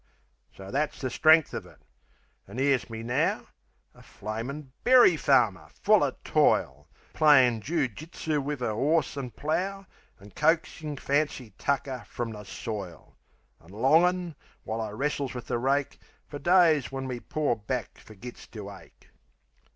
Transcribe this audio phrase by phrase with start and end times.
[0.57, 1.77] So that's the strength of it.
[2.47, 3.45] An' 'ere's me now
[3.93, 9.85] A flamin' berry farmer, full o' toil; Playin' joo jitsoo wiv an' 'orse an' plough,
[10.19, 13.15] An' coaxin' fancy tucker frum the soil,
[13.63, 14.33] An' longin',
[14.63, 19.09] while I wrestles with the rake, Fer days when me poor back fergits to ache.